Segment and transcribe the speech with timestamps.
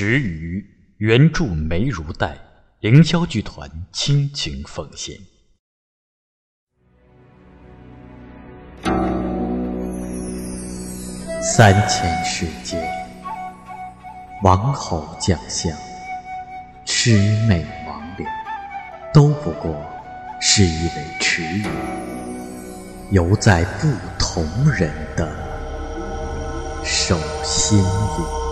[0.00, 0.64] 池鱼，
[0.98, 2.38] 原著梅如黛，
[2.78, 5.18] 凌霄剧团倾情奉献。
[11.42, 12.80] 三千世界，
[14.44, 15.76] 王侯将相，
[16.86, 17.18] 魑
[17.48, 18.24] 魅魍魉，
[19.12, 19.84] 都不过
[20.40, 21.66] 是一尾池鱼，
[23.10, 25.28] 游在不同人的
[26.84, 28.47] 手心里。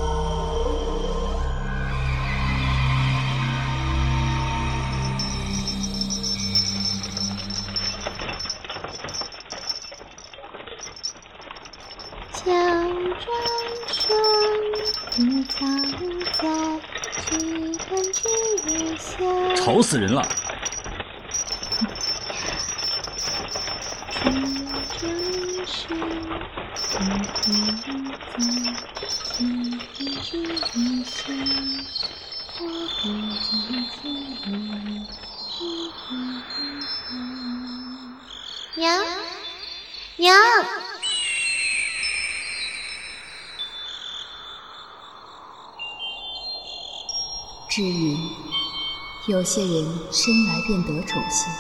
[49.29, 51.53] 有些人生来便得宠幸，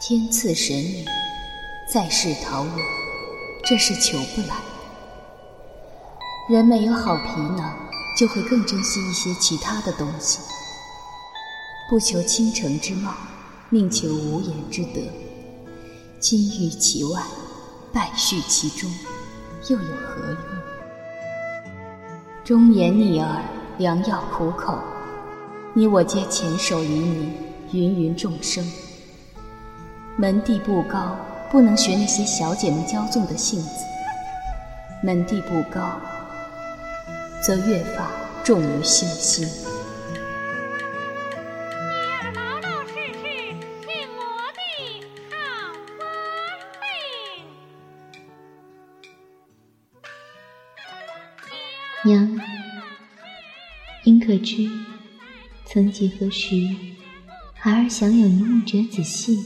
[0.00, 1.04] 天赐神女，
[1.88, 2.74] 在世桃源，
[3.64, 4.56] 这是求不来。
[6.48, 7.72] 人没有好皮囊，
[8.18, 10.40] 就会更珍惜一些其他的东西，
[11.88, 13.14] 不求倾城之貌，
[13.70, 15.00] 宁求无言之德。
[16.18, 17.22] 金玉其外，
[17.92, 18.90] 败絮其中，
[19.68, 20.38] 又有何用？
[22.44, 23.40] 忠言逆耳，
[23.78, 24.76] 良药苦口。
[25.78, 27.34] 你我皆前手于民，
[27.72, 28.66] 芸芸众生，
[30.16, 31.18] 门第不高，
[31.50, 33.84] 不能学那些小姐们骄纵的性子；
[35.02, 36.00] 门第不高，
[37.42, 38.10] 则越发
[38.42, 39.46] 重于心心。
[42.34, 43.22] 老老实实
[43.84, 44.22] 听我
[44.56, 44.60] 的
[45.30, 45.36] 好。
[52.02, 52.40] 娘，
[54.04, 54.85] 应可知。
[55.76, 56.74] 曾几何时，
[57.52, 59.44] 孩儿享有一木折子戏，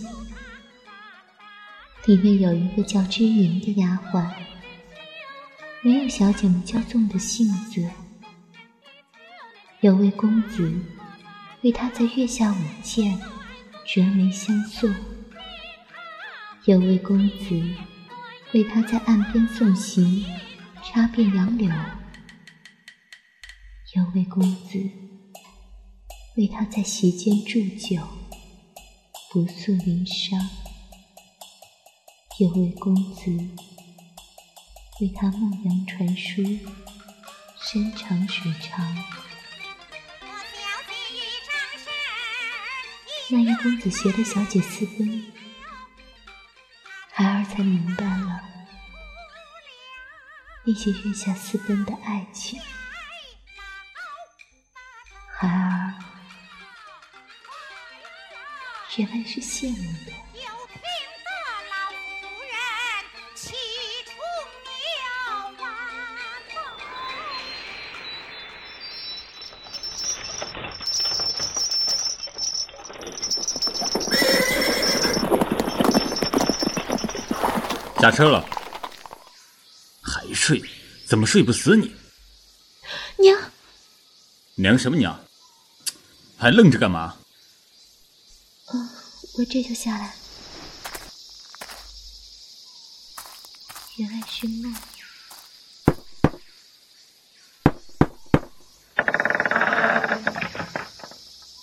[2.07, 4.31] 里面有一个叫知云的丫鬟，
[5.83, 7.85] 没有小姐们骄纵的性子。
[9.81, 10.73] 有位公子
[11.63, 13.21] 为她在月下舞剑，
[13.85, 14.89] 折眉相送；
[16.65, 17.61] 有位公子
[18.53, 20.25] 为她在岸边送行，
[20.85, 21.69] 插遍杨柳；
[23.97, 25.10] 有位公子。
[26.41, 28.01] 为他在席间祝酒，
[29.31, 30.41] 不诉离殇；
[32.39, 33.31] 有位公子
[35.03, 36.43] 为他牧羊传书，
[37.61, 38.97] 山长水长。
[43.29, 45.23] 那一公子携了小姐私奔，
[47.13, 48.41] 孩儿才明白了
[50.65, 52.59] 那些月下私奔的爱情。
[55.39, 55.80] 孩儿。
[58.97, 60.11] 原来是羡慕的。
[60.35, 60.43] 有
[60.73, 60.83] 病
[61.23, 61.31] 的
[61.71, 61.75] 老
[62.21, 62.53] 夫人
[63.37, 63.55] 气
[64.05, 64.15] 冲
[64.65, 64.69] 了
[78.01, 78.45] 下车了，
[80.03, 80.61] 还睡？
[81.07, 81.95] 怎么睡不死你？
[83.19, 83.39] 娘，
[84.57, 85.17] 娘什么娘？
[86.37, 87.17] 还愣着干嘛？
[89.41, 90.15] 我这就下来。
[93.97, 94.75] 原来是梦。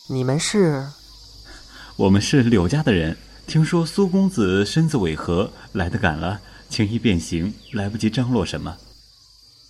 [0.10, 0.90] 你们是？
[1.98, 3.16] 我们是柳家的人。
[3.46, 8.76] 听说苏公子身子违和，来得赶了，轻易变形，来不及张罗什么。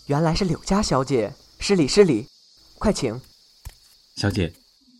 [0.06, 2.25] 原来是柳家小姐，失礼失礼，
[2.79, 3.19] 快请。
[4.15, 4.53] 小姐，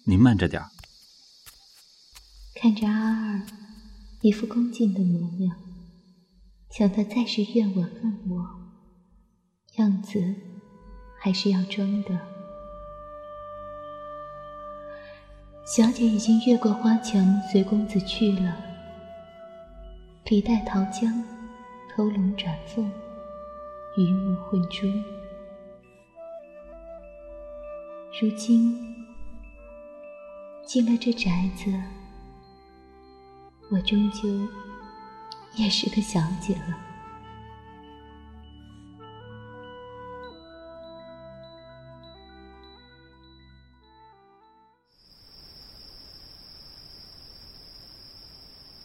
[0.03, 0.76] 您慢着点儿。
[2.59, 3.42] 看着阿二
[4.21, 5.56] 一副恭敬的模样，
[6.71, 8.50] 想他再是怨我恨我，
[9.75, 10.33] 样子
[11.19, 12.19] 还是要装的。
[15.68, 18.57] 小姐已经越过花墙，随公子去了。
[20.25, 21.24] 李代桃僵，
[21.94, 22.89] 偷龙转凤，
[23.98, 24.88] 鱼目混珠。
[28.19, 29.06] 如今
[30.65, 31.71] 进了这宅子。
[33.69, 34.28] 我终究
[35.56, 36.88] 也是个小姐了。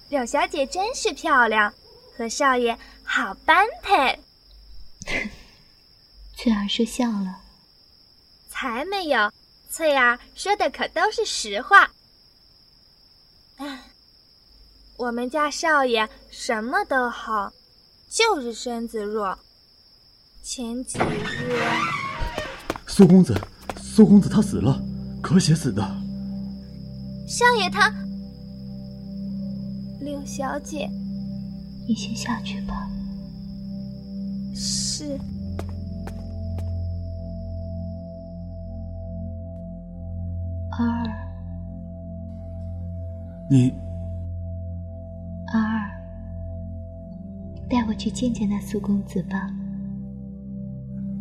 [0.09, 1.73] 柳小姐真是漂亮
[2.15, 4.19] 和少爷好般配
[6.37, 7.41] 翠儿说笑了。
[8.51, 9.33] 才没有
[9.71, 11.91] 翠儿说的可都是实话
[15.03, 17.53] 我们家少爷什么都好，
[18.09, 19.37] 就是身子弱。
[20.45, 21.59] 前几日，
[22.87, 23.37] 苏公子，
[23.81, 24.81] 苏公子他死了，
[25.21, 25.83] 咳血死的。
[27.27, 27.93] 少爷他，
[29.99, 30.89] 柳小姐，
[31.89, 32.89] 你先下去吧。
[34.55, 35.19] 是。
[40.79, 41.05] 二，
[43.51, 43.75] 你，
[47.93, 49.51] 我去见见那苏公子吧。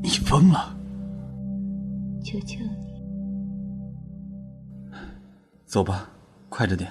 [0.02, 0.74] 你疯了！
[2.24, 2.60] 求求
[4.90, 4.96] 你，
[5.66, 6.10] 走吧，
[6.48, 6.90] 快着点。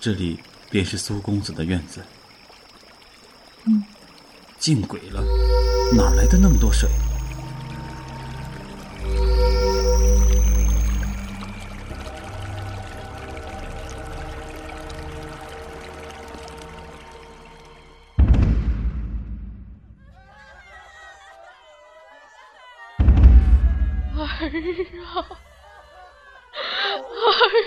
[0.00, 0.40] 这里
[0.72, 2.02] 便是苏公子的院子。
[3.66, 3.84] 嗯，
[4.58, 5.22] 见鬼了，
[5.96, 6.90] 哪来的那么多水？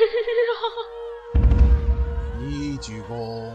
[0.06, 0.64] 啊！
[2.48, 3.54] 一鞠躬，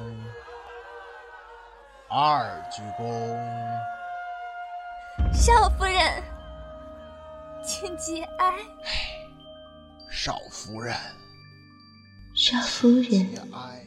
[2.08, 3.02] 二鞠躬。
[5.32, 6.22] 少夫人，
[7.64, 8.54] 请节哀。
[10.10, 10.96] 少夫人，
[12.34, 13.86] 少夫人，节哀。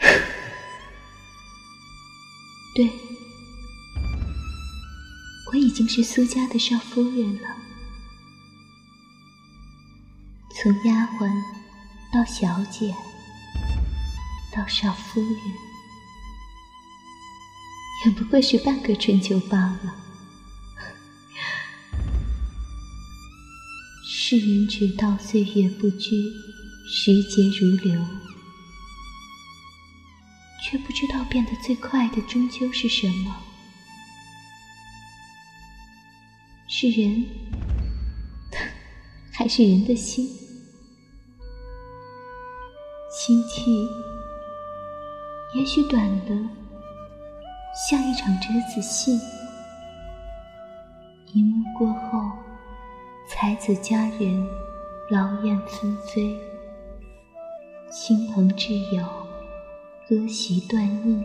[2.74, 2.90] 对，
[5.52, 7.48] 我已经是苏家的少夫人了。
[10.62, 11.28] 从丫鬟
[12.12, 12.94] 到小姐，
[14.54, 15.36] 到少夫人，
[18.06, 19.96] 也不过是半个春秋罢了。
[24.04, 26.32] 世人只道岁月不居，
[26.88, 28.00] 时节如流，
[30.62, 33.36] 却不知道变得最快的终究是什么。
[36.68, 37.26] 是人，
[39.34, 40.38] 还是人的心？
[43.24, 43.88] 心气，
[45.54, 46.36] 也许短的
[47.72, 49.16] 像一场折子戏。
[51.32, 52.32] 一幕过后，
[53.28, 54.44] 才子佳人
[55.08, 56.36] 劳燕分飞，
[57.88, 59.06] 亲朋挚友
[60.08, 61.24] 歌席断应。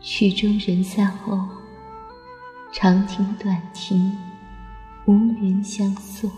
[0.00, 1.36] 曲终人散后，
[2.72, 4.16] 长亭短亭，
[5.06, 6.30] 无人相送。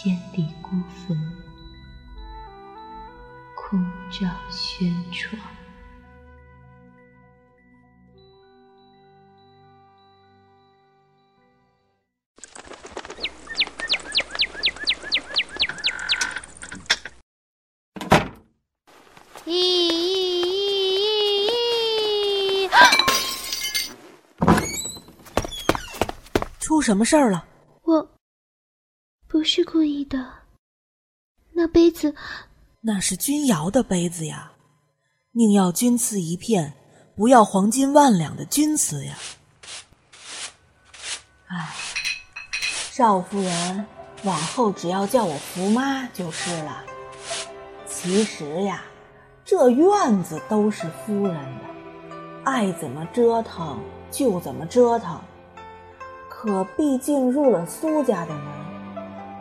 [0.00, 0.70] 千里孤
[1.08, 1.18] 坟，
[3.56, 5.36] 空照轩窗。
[19.46, 19.90] 咦，
[26.60, 27.47] 出什么事儿了？
[30.08, 30.18] 的，
[31.52, 32.14] 那杯子
[32.80, 34.52] 那是君瑶的杯子呀，
[35.32, 36.74] 宁要君瓷一片，
[37.14, 39.14] 不要黄金万两的钧瓷呀。
[41.46, 41.74] 唉，
[42.90, 43.86] 少夫人，
[44.24, 46.84] 往后只要叫我福妈就是了。
[47.86, 48.82] 其实呀，
[49.44, 51.64] 这院子都是夫人的，
[52.44, 53.78] 爱怎么折腾
[54.10, 55.20] 就怎么折腾。
[56.28, 58.44] 可毕竟入了苏家的门，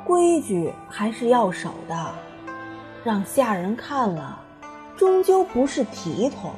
[0.07, 2.15] 规矩还是要守的，
[3.03, 4.41] 让下人看了，
[4.95, 6.53] 终究不是体统。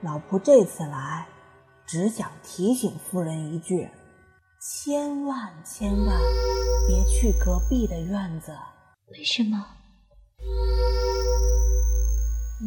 [0.00, 1.26] 老仆这次来，
[1.84, 3.90] 只想提醒夫人一句：
[4.58, 6.18] 千万千万
[6.86, 8.56] 别去隔壁的院子，
[9.12, 9.66] 为什么？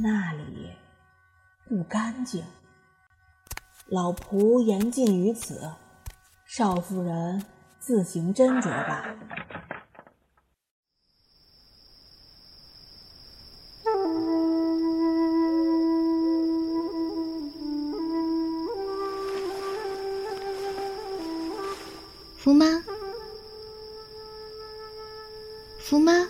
[0.04, 0.70] 那里
[1.68, 2.44] 不干净。
[3.88, 5.72] 老仆言尽于此，
[6.46, 7.44] 少夫人
[7.82, 9.16] 自行斟酌吧。
[22.38, 22.84] 福妈，
[25.80, 26.28] 福妈，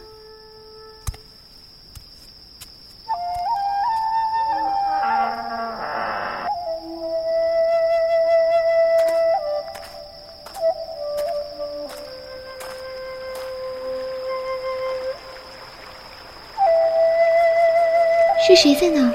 [18.61, 19.11] 谁在那？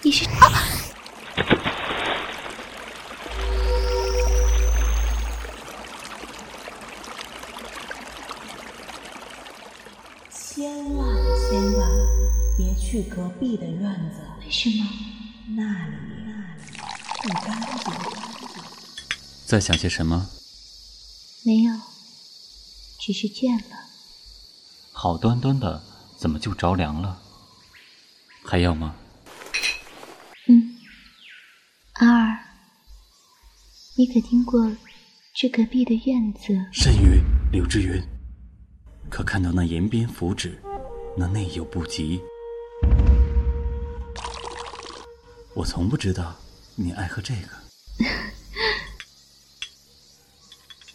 [0.00, 0.64] 你是啊？
[10.30, 11.14] 千万
[11.50, 11.90] 千万
[12.56, 14.86] 别去隔壁的院子，为什么？
[15.54, 16.62] 那里那里
[17.24, 17.92] 不干净。
[19.44, 20.30] 在想些什么？
[23.04, 23.76] 只是倦了。
[24.90, 25.84] 好端端的，
[26.16, 27.20] 怎么就着凉了？
[28.42, 28.96] 还要吗？
[30.48, 30.74] 嗯，
[31.96, 32.38] 阿儿，
[33.98, 34.74] 你可听过
[35.34, 36.58] 这隔壁的院子？
[36.72, 37.20] 甚于，
[37.52, 38.02] 柳之云，
[39.10, 40.58] 可看到那延边符纸，
[41.14, 42.22] 那内有不及。
[45.54, 46.34] 我从不知道
[46.74, 47.48] 你爱喝这个。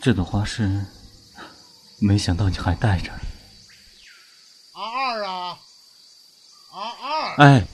[0.01, 0.83] 这朵花是，
[1.99, 3.11] 没想到你还带着。
[4.73, 5.59] 阿二啊，
[6.71, 7.35] 阿二！
[7.37, 7.67] 哎，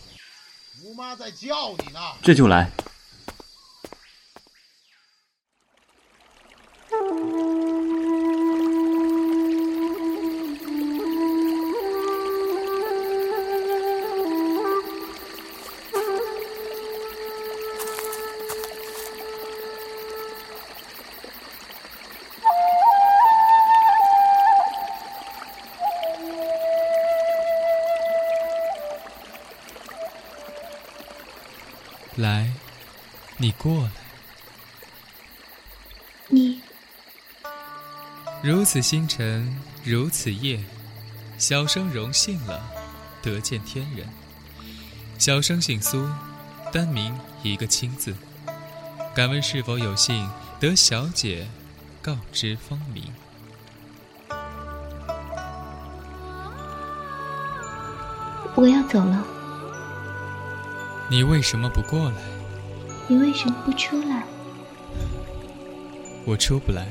[0.81, 1.99] 吴妈在叫你呢。
[2.21, 2.71] 这就来。
[32.25, 32.49] 来，
[33.37, 33.91] 你过来。
[36.27, 36.59] 你
[38.41, 40.59] 如此星辰，如此夜，
[41.37, 42.67] 小生荣幸了，
[43.21, 44.09] 得见天人。
[45.19, 46.09] 小生姓苏，
[46.73, 48.15] 单名一个清字。
[49.13, 50.27] 敢问是否有幸
[50.59, 51.47] 得小姐
[52.01, 53.13] 告知芳名？
[58.55, 59.23] 我要走了，
[61.15, 62.15] 你为什么不过来？
[63.07, 64.25] 你为什么不出来？
[66.25, 66.85] 我出不来。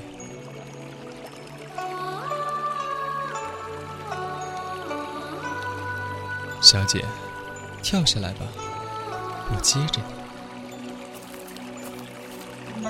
[6.63, 7.05] 小姐，
[7.83, 8.47] 跳下来吧，
[9.55, 10.01] 我接着
[12.81, 12.85] 你。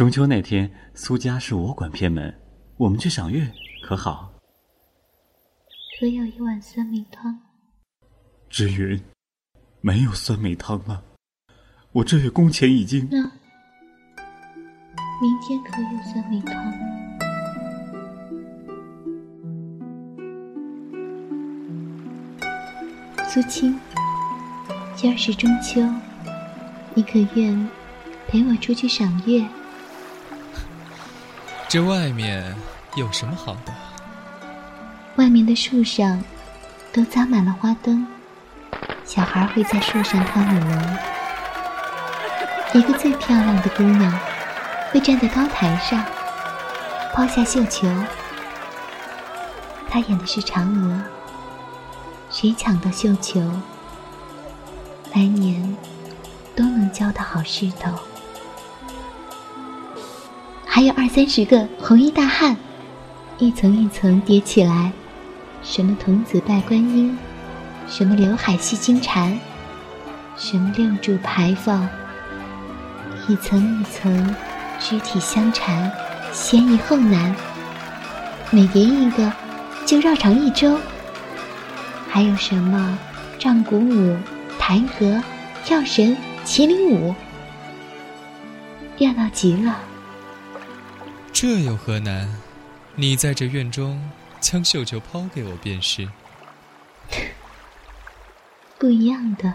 [0.00, 2.34] 中秋那天，苏家是我管偏门，
[2.78, 3.46] 我们去赏月，
[3.82, 4.32] 可好？
[5.98, 7.38] 可有一碗酸梅汤？
[8.48, 8.98] 之云，
[9.82, 11.04] 没有酸梅汤了。
[11.92, 13.06] 我这月工钱已经……
[13.10, 13.18] 那
[15.20, 16.72] 明天可有酸梅汤？
[23.28, 23.78] 苏青，
[24.96, 25.82] 今儿是中秋，
[26.94, 27.68] 你可愿
[28.26, 29.46] 陪我出去赏月？
[31.70, 32.52] 这外面
[32.96, 33.72] 有什么好的？
[35.14, 36.20] 外面的树上
[36.92, 38.04] 都扎满了花灯，
[39.04, 40.96] 小孩会在树上跳舞龙。
[42.72, 44.12] 一个最漂亮的姑娘
[44.90, 46.04] 会站在高台上，
[47.14, 47.86] 抛下绣球。
[49.88, 51.00] 她演的是嫦娥，
[52.32, 53.40] 谁抢到绣球，
[55.14, 55.76] 来年
[56.56, 57.96] 都能交到好势头。
[60.80, 62.56] 还有二三十个红衣大汉，
[63.36, 64.90] 一层一层叠起来，
[65.62, 67.18] 什么童子拜观音，
[67.86, 69.38] 什么刘海戏金蝉，
[70.38, 71.86] 什么六柱牌坊，
[73.28, 74.34] 一层一层，
[74.78, 75.92] 肢体相缠，
[76.32, 77.36] 先易后难。
[78.50, 79.30] 每叠一个，
[79.84, 80.78] 就绕场一周。
[82.08, 82.98] 还有什么
[83.38, 84.16] 仗鼓舞、
[84.58, 85.22] 弹劾、
[85.62, 87.14] 跳绳、麒麟舞，
[88.96, 89.76] 热闹极了。
[91.40, 92.30] 这有何难？
[92.96, 94.10] 你在这院中
[94.42, 96.06] 将绣球抛给我便是。
[98.78, 99.54] 不一样的。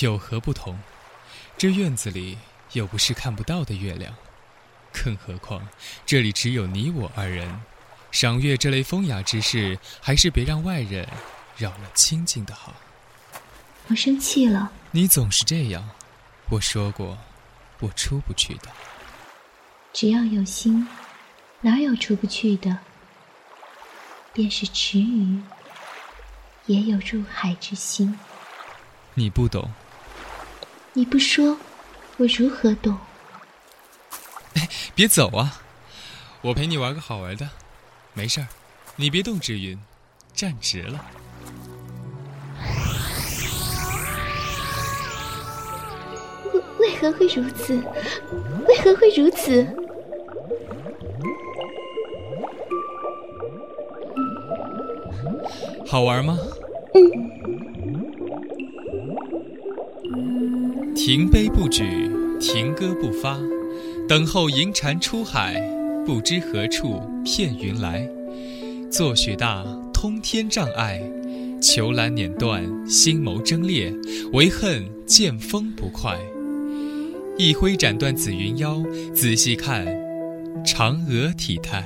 [0.00, 0.76] 有何不同？
[1.56, 2.36] 这院子里
[2.72, 4.12] 又不是看不到的月亮，
[4.92, 5.68] 更何况
[6.04, 7.60] 这里只有你我二人。
[8.10, 11.08] 赏月这类风雅之事，还是别让外人
[11.56, 12.74] 扰了清静的好。
[13.86, 14.72] 我生气了。
[14.90, 15.88] 你总是这样。
[16.50, 17.16] 我说过，
[17.78, 18.68] 我出不去的。
[19.96, 20.86] 只要有心，
[21.62, 22.80] 哪有出不去的？
[24.34, 25.40] 便是池鱼，
[26.66, 28.18] 也有入海之心。
[29.14, 29.70] 你不懂。
[30.92, 31.56] 你不说，
[32.18, 32.98] 我如何懂？
[34.56, 35.62] 哎，别走啊！
[36.42, 37.48] 我陪你玩个好玩的，
[38.12, 38.48] 没事儿，
[38.96, 39.80] 你别动志云，
[40.34, 41.06] 站直了。
[46.52, 47.82] 为为何会如此？
[48.68, 49.66] 为何会如此？
[55.86, 56.36] 好玩吗？
[60.94, 61.84] 停杯不举，
[62.40, 63.38] 停歌不发，
[64.08, 65.60] 等候银蟾出海，
[66.04, 68.08] 不知何处片云来。
[68.90, 71.00] 作雪大通天障碍，
[71.60, 73.92] 虬兰碾断星眸争裂，
[74.32, 76.18] 唯恨剑锋不快。
[77.38, 78.82] 一挥斩断紫云腰，
[79.14, 79.86] 仔细看，
[80.64, 81.84] 嫦娥体态。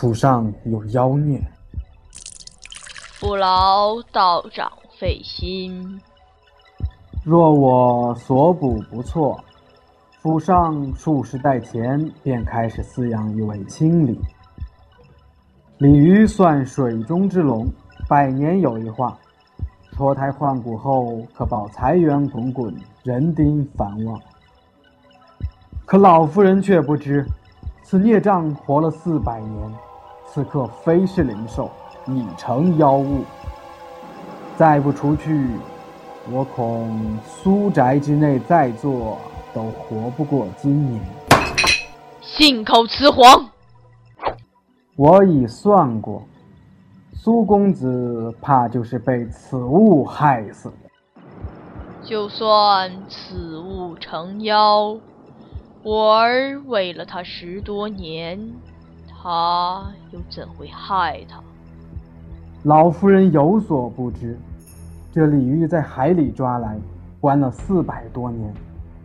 [0.00, 1.42] 府上有妖孽，
[3.18, 6.00] 不劳道长费心。
[7.24, 9.42] 若我所卜不错，
[10.22, 14.16] 府上数十代前便开始饲养一位青鲤。
[15.78, 17.66] 鲤鱼算水中之龙，
[18.08, 19.18] 百年有一化：
[19.90, 24.22] 脱胎换骨后可保财源滚滚，人丁繁旺。
[25.84, 27.26] 可老夫人却不知，
[27.82, 29.72] 此孽障活了四百年。
[30.30, 31.70] 此刻非是灵兽，
[32.06, 33.24] 已成妖物。
[34.56, 35.48] 再不除去，
[36.30, 39.18] 我恐苏宅之内在座
[39.54, 41.00] 都活不过今年。
[42.20, 43.48] 信口雌黄！
[44.96, 46.22] 我已算过，
[47.14, 50.76] 苏公子怕就是被此物害死的。
[52.04, 54.96] 就算此物成妖，
[55.82, 58.52] 我儿为了他十多年。
[59.30, 61.38] 他又怎会害他？
[62.62, 64.38] 老夫人有所不知，
[65.12, 66.78] 这鲤鱼在海里抓来，
[67.20, 68.50] 关了四百多年，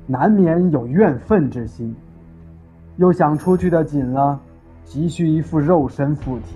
[0.07, 1.93] 难免有怨愤之心。
[2.95, 4.39] 又想出去的紧了，
[4.85, 6.55] 急需一副肉身附体。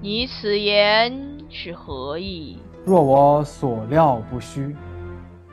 [0.00, 1.12] 你此言
[1.50, 2.56] 是何意？
[2.86, 4.74] 若我所料不虚，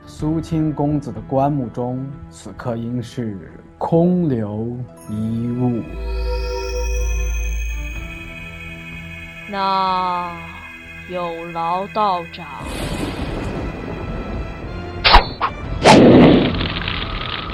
[0.05, 3.37] 苏清公子的棺木中，此刻应是
[3.77, 4.77] 空留
[5.09, 5.83] 一物。
[9.49, 10.29] 那
[11.07, 12.45] 有劳道长。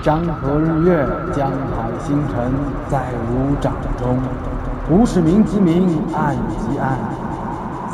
[0.02, 2.52] 江河日月，江海星辰，
[2.90, 4.18] 在吾掌中。
[4.90, 6.98] 无是明即明，暗即暗。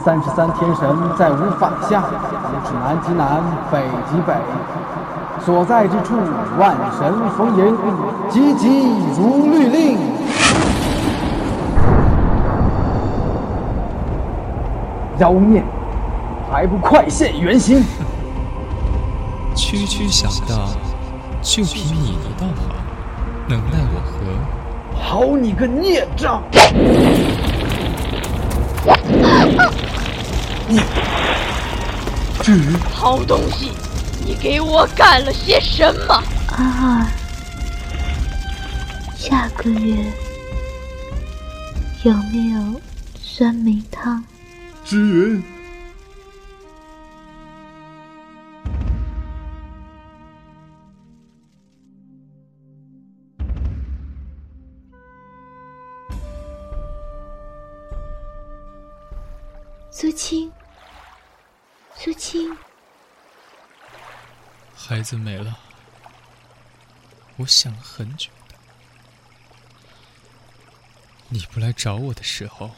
[0.01, 4.33] 三十三天神在吾法下，无是南即南，北即北。
[5.41, 6.15] 所在之处，
[6.57, 7.77] 万神逢迎，
[8.29, 10.18] 急急如律令。
[15.19, 15.61] 妖孽，
[16.49, 17.83] 还不快现原形！
[19.55, 20.69] 区区小道，
[21.41, 22.55] 就凭你一道行，
[23.49, 24.99] 能奈我何？
[25.01, 26.41] 好你个孽障！
[30.67, 30.79] 你，
[32.41, 33.71] 至于好东西，
[34.25, 36.23] 你给我干了些什么？
[36.55, 37.05] 阿二，
[39.17, 39.97] 下个月
[42.03, 42.79] 有没有
[43.21, 44.23] 酸梅汤？
[44.85, 45.43] 之云，
[59.91, 60.51] 苏青，
[61.95, 62.57] 苏青，
[64.73, 65.55] 孩子没了，
[67.37, 68.31] 我想了很久。
[71.27, 72.71] 你不来找我的时候。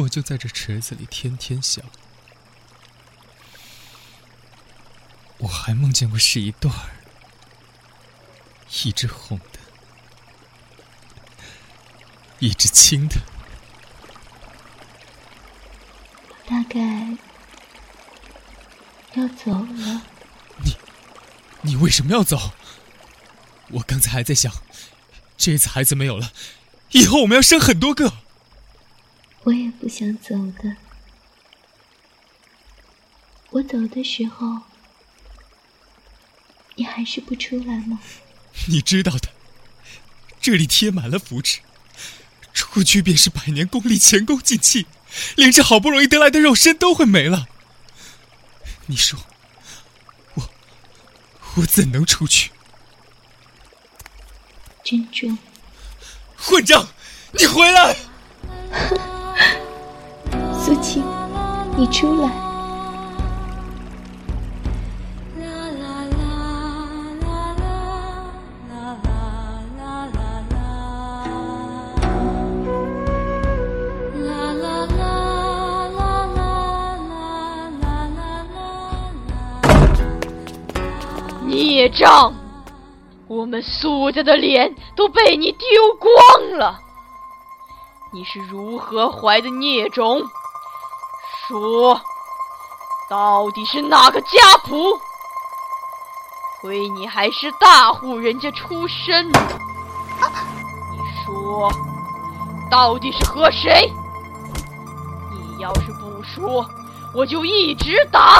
[0.00, 1.84] 我就在这池子里天天想，
[5.38, 6.96] 我还梦见过是一对儿，
[8.84, 9.58] 一只红的，
[12.38, 13.16] 一只青的。
[16.46, 16.80] 大概
[19.14, 20.02] 要走了。
[20.64, 20.76] 你，
[21.62, 22.52] 你为什么要走？
[23.68, 24.52] 我刚才还在想，
[25.36, 26.32] 这次孩子没有了，
[26.92, 28.14] 以后我们要生很多个。
[29.50, 30.76] 我也不想走的，
[33.50, 34.60] 我走的时候，
[36.76, 37.98] 你还是不出来吗？
[38.70, 39.30] 你知道的，
[40.40, 41.58] 这里贴满了符纸，
[42.54, 44.86] 出去便是百年功力前功尽弃，
[45.34, 47.48] 连这好不容易得来的肉身都会没了。
[48.86, 49.18] 你说，
[50.34, 50.48] 我
[51.56, 52.52] 我怎能出去？
[54.84, 55.36] 珍重，
[56.36, 56.88] 混账！
[57.32, 57.96] 你回来！
[60.70, 61.04] 苏青，
[61.76, 62.30] 你出来！
[81.48, 82.32] 孽障！
[83.26, 85.58] 我们苏家的脸都被你丢
[85.98, 86.78] 光了。
[88.12, 90.22] 你是如何怀的孽种？
[91.50, 92.00] 说，
[93.08, 94.28] 到底是哪个家
[94.64, 94.96] 仆？
[96.60, 99.34] 亏你还是大户人家出身，你
[101.24, 101.68] 说，
[102.70, 103.92] 到底是和谁？
[105.32, 106.64] 你要是不说，
[107.12, 108.38] 我就一直打。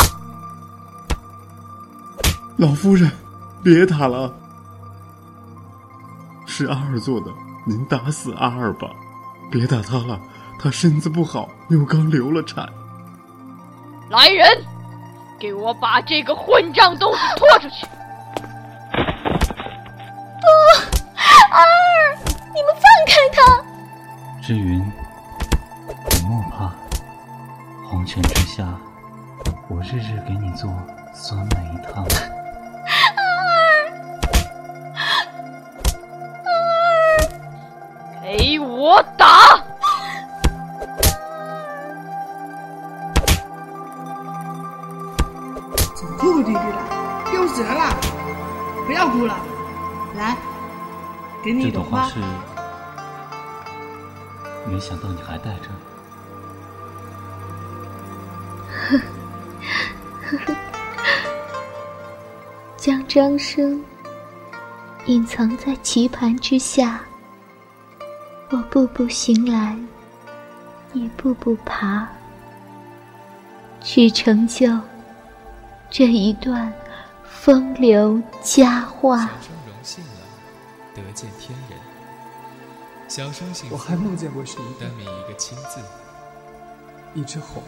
[2.58, 3.10] 老夫人，
[3.60, 4.32] 别打了，
[6.46, 7.32] 是阿二做的，
[7.66, 8.88] 您打死阿二吧，
[9.50, 10.20] 别打他了，
[10.60, 12.72] 他身子不好，又刚流了产。
[14.10, 14.64] 来人，
[15.38, 17.86] 给我把这个混账东西拖出去！
[20.40, 20.46] 不，
[21.14, 21.64] 阿二，
[22.52, 23.40] 你们放开他！
[24.42, 24.80] 志云，
[26.10, 26.74] 你莫怕，
[27.88, 28.66] 黄泉之下，
[29.68, 30.68] 我日日给你做
[31.14, 32.04] 酸梅汤。
[51.50, 52.08] 给你一朵花。
[52.08, 52.30] 这朵花
[54.64, 54.70] 是……
[54.70, 55.68] 没想到你还带着。
[62.76, 63.84] 将张生
[65.06, 67.00] 隐藏在棋盘之下。
[68.50, 69.76] 我步步行来，
[70.92, 72.06] 一步步爬，
[73.80, 74.66] 去成就
[75.88, 76.72] 这一段
[77.24, 79.30] 风流佳话。
[81.06, 81.78] 得见天人。
[83.08, 85.80] 小生幸福，我还梦见过是一单名一个亲字，
[87.14, 87.62] 一只红，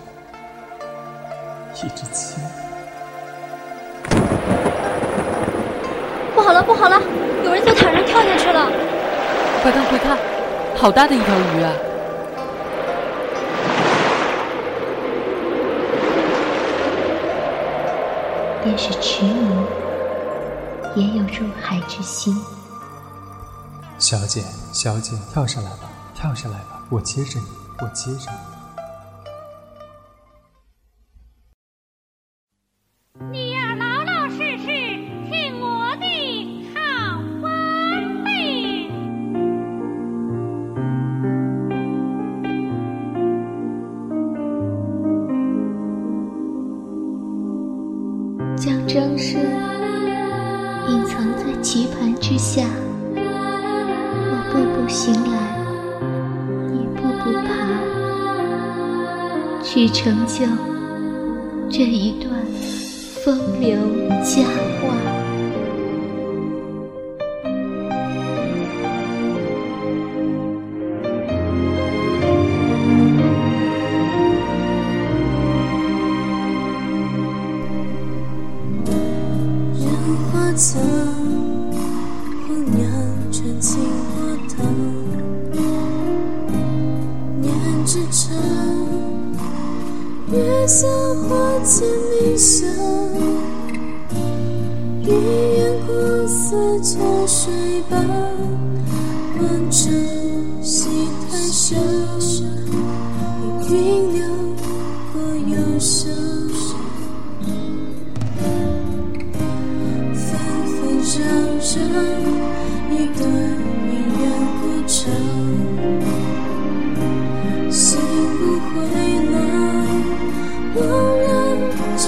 [1.74, 2.42] 一只青。
[6.34, 7.00] 不好了，不好了，
[7.44, 8.70] 有人从塔上跳下去了！
[9.62, 10.16] 快看，快看！
[10.76, 11.72] 好大的一条鱼啊！
[18.64, 19.48] 便是池鱼，
[20.94, 22.36] 也有入海之心。
[24.12, 24.44] 小姐，
[24.74, 27.46] 小姐，跳上来吧，跳上来吧，我接着你，
[27.80, 28.51] 我接着你。
[28.51, 28.51] 你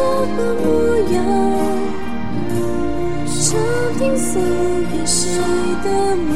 [0.05, 1.17] 这个模样
[3.27, 3.57] 长
[3.99, 4.43] 亭送
[4.91, 5.31] 给谁
[5.83, 5.87] 的
[6.17, 6.31] 梦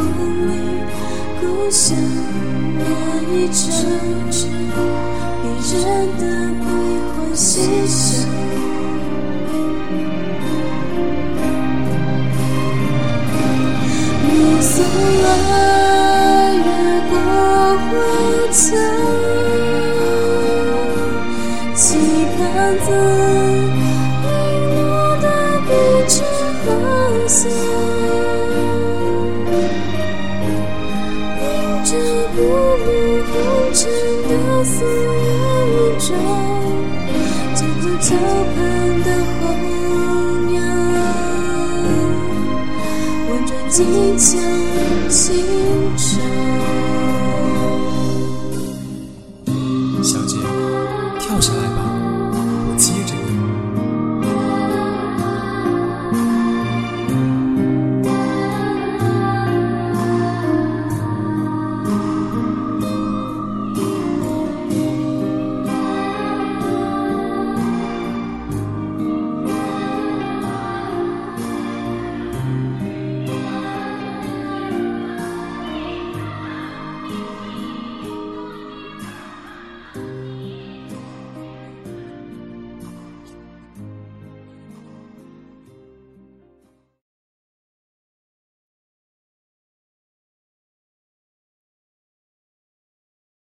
[0.48, 0.50] 里
[1.38, 1.94] 故乡
[2.78, 2.80] 那
[3.30, 3.60] 一张
[4.30, 4.46] 纸
[5.42, 5.80] 别人
[6.16, 6.22] 的
[6.60, 6.64] 悲
[7.12, 8.26] 欢喜想
[14.24, 14.28] 暮
[14.62, 14.82] 色
[15.22, 15.26] 来
[16.54, 16.68] 越
[17.10, 17.12] 过
[17.78, 17.90] 花
[18.50, 19.07] 墙
[43.48, 44.36] 这锦绣
[45.08, 45.46] 心
[45.96, 46.97] 中